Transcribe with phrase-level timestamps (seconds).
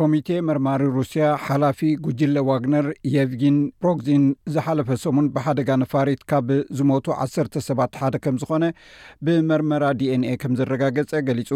[0.00, 6.46] ኮሚቴ መርማሪ ሩስያ ሓላፊ ጉጅለ ዋግነር የቭጊን ብሮግዚን ዝሓለፈ ሰሙን ብሓደጋ ነፋሪት ካብ
[6.78, 8.64] ዝሞቱ 1ሰርተ ሰባት ሓደ ከም ዝኮነ
[9.26, 11.50] ብመርመራ dኤንኤ ከም ዝረጋገፀ ገሊጹ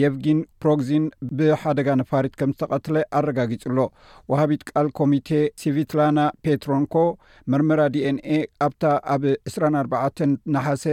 [0.00, 1.04] የፍጊን ፕሮግዚን
[1.38, 3.78] ብሓደጋ ነፋሪት ከም ዝተቀትለ ኣረጋጊፅሎ
[4.32, 5.28] ወሃቢት ቃል ኮሚቴ
[5.62, 6.94] ስቪትላና ፔትሮንኮ
[7.68, 8.82] ምራ dኤንኤ ኣብታ
[9.14, 9.22] ኣብ
[9.54, 9.94] 24ርባ
[10.54, 10.84] ናሓሴ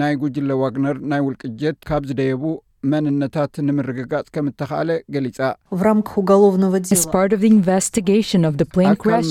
[0.00, 2.42] ናይ ጕጅለ ዋግነር ናይ ውልቅጀት ካብ ዝደየቡ
[2.92, 5.54] መንነታት ንምርግጋፅ ከም እተካኣለ ገሊፃኣካን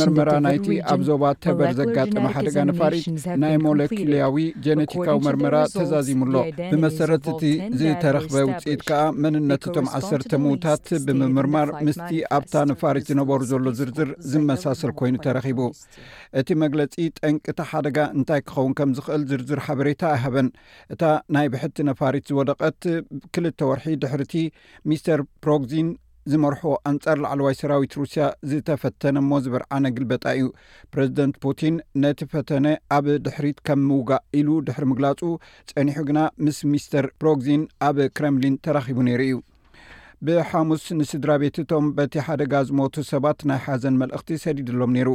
[0.07, 3.07] መርመራ ናይቲ ኣብ ዞባ ተበር ዘጋጠመ ሓደጋ ነፋሪት
[3.43, 4.37] ናይ ሞለኪልያዊ
[4.68, 6.35] ጀነቲካዊ መርመራ ተዛዚሙኣሎ
[6.71, 7.51] ብመሰረት ቲ
[7.82, 15.15] ዝተረክበ ውፅኢት ከዓ መንነትቶም ዓሰተ ምዉታት ብምምርማር ምስቲ ኣብታ ነፋሪት ዝነበሩ ዘሎ ዝርዝር ዝመሳሰል ኮይኑ
[15.26, 15.59] ተረኪቡ
[16.40, 20.48] እቲ መግለፂ ጠንቅታ ሓደጋ እንታይ ክኸውን ከም ዝክእል ዝርዝር ሓበሬታ ኣሃበን
[20.93, 21.04] እታ
[21.35, 22.81] ናይ ብሕቲ ነፋሪት ዝወደቀት
[23.40, 24.34] ክልተ ወርሒ ድሕርቲ
[24.90, 25.90] ሚስተር ፕሮግዚን
[26.32, 30.48] ዝመርሖ ኣንጻር ላዕለዋይ ሰራዊት ሩስያ ዝተፈተነ እሞ ዝበርዓነግልበጣ እዩ
[30.93, 32.65] ፕረዚደንት ፑቲን ነቲ ፈተነ
[32.98, 35.21] ኣብ ድሕሪት ከም ምውጋእ ኢሉ ድሕሪ ምግላጹ
[35.71, 39.37] ፀኒሑ ግና ምስ ሚስተር ብሮግዚን ኣብ ክረምሊን ተራኺቡ ነይሩ እዩ
[40.27, 45.09] ብሓሙስ ንስድራ ቤትቶም በቲ ሓደጋ ዝሞቱ ሰባት ናይ ሓዘን መልእኽቲ ሰዲድሎም ነይሩ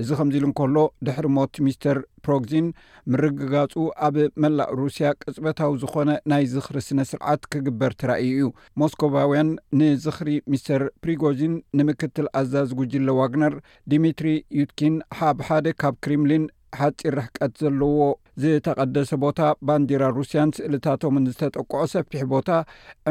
[0.00, 2.66] እዚ ከምዚኢሉ እንከሎ ድሕሪ ሞት ሚስተር ፕሮግዚን
[3.12, 3.72] ምርግጋፁ
[4.06, 8.50] ኣብ መላእ ሩስያ ቅፅበታዊ ዝኮነ ናይ ዝኽሪ ስነ ስርዓት ክግበር ተራእዩ እዩ
[8.82, 13.56] ሞስኮባውያን ንዝኽሪ ምስተር ፕሪጎዚን ንምክትል ኣዛዝ ግጅለ ዋግነር
[13.94, 14.30] ዲሚትሪ
[14.60, 16.44] ዩትኪን ካብ ሓደ ካብ ክሪምሊን
[16.80, 18.02] ሓፂር ርሕቀት ዘለዎ
[18.42, 22.48] ዝተቐደሰ ቦታ ባንዲራ ሩስያንስእልታቶምን ዝተጠቅዖ ሰፊሕ ቦታ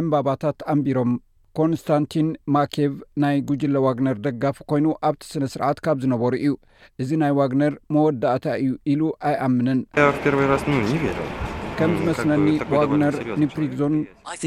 [0.02, 1.12] ዕምባባታት ኣንቢሮም
[1.60, 6.54] ኮንስታንቲን ማኬቭ ናይ ጉጅለ ዋግነር ደጋፊ ኮይኑ ኣብቲ ስነ ስርዓት ካብ ዝነበሩ እዩ
[7.04, 9.82] እዚ ናይ ዋግነር መወዳእታ እዩ ኢሉ ኣይኣምንን
[11.82, 12.48] ከም ዝመስለኒ
[12.80, 13.94] ዋግነር ንፕሪግዞን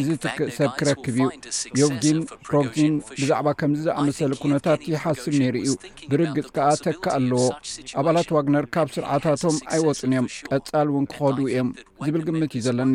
[0.06, 1.21] ዝ ትክእ ሰብ ክረክብ እዩ
[1.81, 2.19] ዮፍዲን
[2.49, 2.77] ፕሮግዚ
[3.21, 5.72] ብዛዕባ ከምዚ ዝኣመሰለ ኩነታት ይሓስብ ነይሩ እዩ
[6.11, 7.41] ብርግጽ ከዓ ተካ ኣለዎ
[8.03, 11.71] ኣባላት ዋግነር ካብ ስርዓታቶም ኣይወፅን እዮም ቀጻል ውን ክኸድዉ እዮም
[12.05, 12.95] ዝብል ግምት እዩ ዘለኒ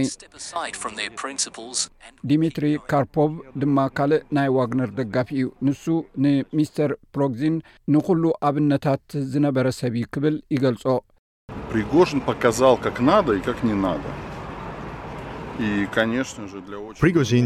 [2.34, 3.34] ዲሚትሪ ካርፖቭ
[3.64, 5.84] ድማ ካልእ ናይ ዋግነር ደጋፊ እዩ ንሱ
[6.28, 7.58] ንሚስተር ፕሮግዚን
[7.98, 9.04] ንኩሉ ኣብነታት
[9.36, 10.86] ዝነበረ ሰብ እዩ ክብል ይገልጾ
[11.72, 12.46] ፕሪጎዥን ካ
[13.10, 13.22] ና
[13.86, 13.96] ና
[15.60, 17.46] ንሮግጂን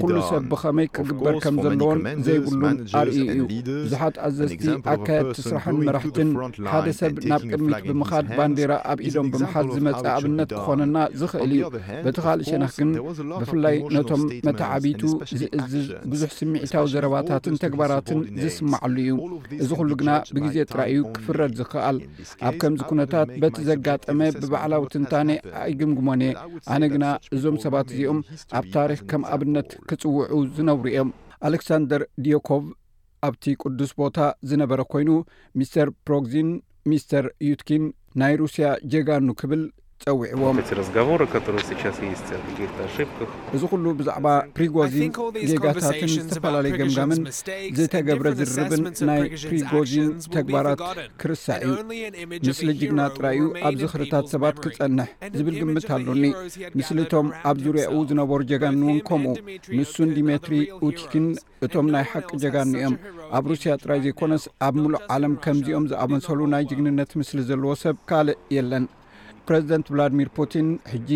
[0.00, 3.38] ኩሉ ሰብ ብኸመይ ክግበርከምዘለዎን ዘይብሉን ኣርእ እዩ
[3.84, 4.64] ብዙሓት ኣዘስቲ
[4.94, 6.28] ኣካየድ ትስራሕን መራሕትን
[6.72, 11.62] ሓደ ሰብ ናብ ቅድሚት ብምኻድ ባንዴራ ኣብ ኢዶም ብምሓዝ ዝመፀ ኣብነት ክኾነና ዝኽእል እዩ
[12.06, 12.90] በቲ ካልእ ሸናኽ ግን
[13.42, 15.00] ብፍላይ ነቶም መታዓቢቱ
[15.42, 19.10] ዝእዝዝ ብዙሕ ስምዒታዊ ዘረባታትን ተግባራትን ዝስማዓሉ እዩ
[19.62, 21.96] እዚ ኩሉ ግና ብግዜ ጥራእዩ ክፍረድ ዝክኣል
[22.48, 25.28] ኣብ ከምዚ ኩነታት በቲ ዘጋጠመ ብባዕላዊ ትንታነ
[25.80, 26.30] ግምግሞንየ
[26.74, 27.04] ኣነ ግና
[27.36, 28.18] እዞም ሰባት እዚኦም
[28.58, 31.10] ኣብ ታሪኽ ከም ኣብነት ክጽውዑ ዝነብሩ እዮም
[31.48, 32.64] ኣሌክሳንደር ዲዮኮቭ
[33.28, 34.18] ኣብቲ ቅዱስ ቦታ
[34.50, 35.10] ዝነበረ ኮይኑ
[35.60, 36.50] ሚስተር ፕሮግዚን
[36.90, 37.84] ሚስተር ዩትኪን
[38.20, 39.62] ናይ ሩስያ ጀጋኑ ክብል
[40.18, 40.58] ውዕዎም
[43.56, 45.10] እዚ ኩሉ ብዛዕባ ፕሪጎዚን
[45.50, 47.18] ዜጋታትን ዝተፈላለየ ገምጋምን
[47.78, 50.06] ዝተገብረ ዝርርብን ናይ ፕሪጎዚን
[50.36, 50.82] ተግባራት
[51.22, 55.10] ክርሳዕ እዩ ምስሊ ጅግና ጥራይዩ ኣብ ዝኽርታት ሰባት ክጸንሕ
[55.40, 56.24] ዝብል ግምት ኣሎኒ
[56.80, 59.34] ምስሊ እቶም ኣብ ዙርያ ዝነበሩ ጀጋንውን ከምኡ
[59.80, 60.56] ንሱን ዲሜትሪ
[60.88, 61.26] ኡቲክን
[61.68, 62.96] እቶም ናይ ሓቂ ጀጋኒእዮም
[63.40, 68.38] ኣብ ሩስያ ጥራይ ዘይኮነስ ኣብ ምሉእ ዓለም ከምዚኦም ዝኣበንሰሉ ናይ ጅግንነት ምስሊ ዘለዎ ሰብ ካልእ
[68.58, 68.84] የለን
[69.48, 71.10] ፕሬዚደንት ቭላድሚር ፑቲን ሕጂ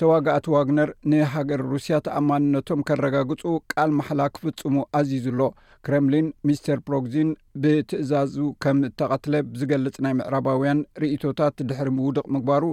[0.00, 5.40] ተዋጋእቲ ዋግነር ንሃገር ሩስያ ተኣማንነቶም ከረጋግጹ ቃል መሓላ ክፍጽሙ ኣዚዙ ኣሎ
[5.86, 7.28] ክረምሊን ሚስተር ፕሮግዚን
[7.62, 12.64] ብትእዛዙ ከም እተቐትለ ዝገልጽ ናይ ምዕራባውያን ርእቶታት ድሕሪ ምውድቕ ምግባሩ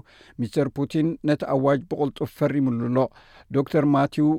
[0.44, 3.00] ሚስተር ፑቲን ነቲ ኣዋጅ ብቕልጡፍ ፈሪሙሉ ኣሎ
[3.58, 4.30] ዶክተር ማቲው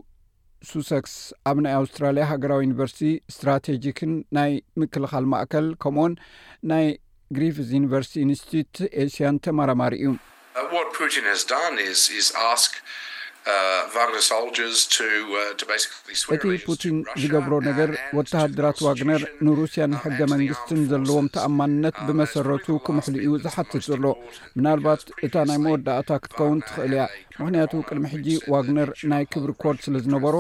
[0.71, 1.15] ሱሰክስ
[1.51, 6.15] ኣብ ናይ ኣውስትራልያ ሃገራዊ ዩኒቨርሲቲ እስትራቴጂክን ናይ ምክልኻል ማእከል ከምኡኡን
[6.73, 6.89] ናይ
[7.39, 10.11] ግሪፍዝ ዩኒቨርሲቲ ኢንስቲትት ኤስያን ተመራማሪ እዩ
[10.59, 12.83] Uh, what putin has done is ask
[13.47, 14.35] Uh, uh,
[16.35, 23.33] እቲ ፑቲን ዝገብሮ ነገር ወተሃድራት ዋግነር ንሩስያን uh, ሕገ መንግስትን ዘለዎም ተኣማንነት ብመሰረቱ ክምሕሊ እዩ
[23.45, 24.05] ዝሓትት ዘሎ
[24.59, 27.05] ምናልባት እታ ናይ መወዳእታ ክትከውን ትኽእል እያ
[27.43, 30.37] ምክንያቱ ቅድሚ ሕጂ ዋግነር ናይ ክብሪ ኮርድ ስለዝነበሮ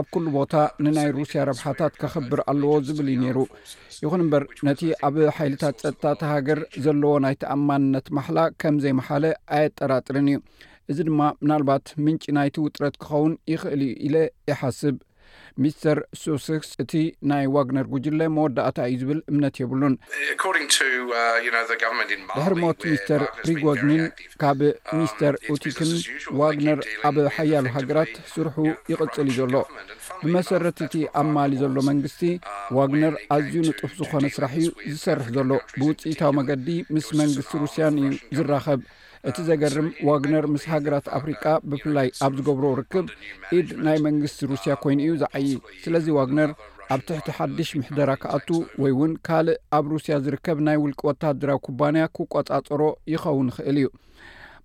[0.00, 0.54] ኣብ ኩሉ ቦታ
[0.84, 3.38] ንናይ ሩስያ ረብሓታት ከከብር ኣለዎ ዝብል እዩ ነይሩ
[4.04, 9.24] ይኹን እምበር ነቲ ኣብ ሓይልታት ፀጥታ ተሃገር ዘለዎ ናይ ተኣማንነት ማሓላ ከም ዘይመሓለ
[9.58, 10.38] ኣየጠራጥርን እዩ
[10.92, 14.16] እዚ ድማ ምናልባት ምንጪ ናይቲ ውጥረት ክኸውን ይኽእል እዩ ኢለ
[14.50, 14.96] ይሓስብ
[15.62, 16.92] ሚስተር ሱስክስ እቲ
[17.30, 21.38] ናይ ዋግነር ጉጅለ መወዳእታ እዩ ዝብል እምነት የብሉን uh,
[22.36, 24.04] ድሕሪ ሞት ሚስተር ፕሪጎዝሚን
[24.42, 25.90] ካብ uh, ሚስተር ኡቲክን
[26.40, 28.56] ዋግነር ኣብ ሓያሉ ሃገራት ስርሑ
[28.92, 29.54] ይቕፅል እዩ ዘሎ
[30.24, 32.40] ብመሰረት እቲ ኣብ ማሊ ዘሎ መንግስቲ uh,
[32.78, 35.50] ዋግነር ኣዝዩ ንጡፍ ዝኮነ ስራሕ እዩ ዝሰርሕ ዘሎ
[35.80, 38.82] ብውፅኢታዊ መገዲ ምስ መንግስቲ ሩስያን እዩ ዝራኸብ
[39.28, 43.06] እቲ ዘገርም ዋግነር ምስ ሃገራት ኣፍሪቃ ብፍላይ ኣብ ዝገብሮ ርክብ
[43.56, 45.48] ኢድ ናይ መንግስቲ ሩስያ ኮይኑ እዩ ዝዓይ
[45.84, 46.50] ስለዚ ዋግነር
[46.94, 48.48] ኣብ ትሕቲ ሓድሽ ምሕደራ ክኣቱ
[48.82, 52.80] ወይ እውን ካልእ ኣብ ሩስያ ዝርከብ ናይ ውልቂ ወታድራዊ ኩባንያ ክቆፃፀሮ
[53.14, 53.88] ይኸውን ይኽእል እዩ